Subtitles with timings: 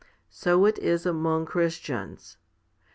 [0.31, 2.37] So it is among Christians.